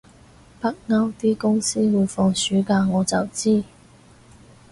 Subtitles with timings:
[0.59, 3.63] 北歐啲公司會放暑假我就知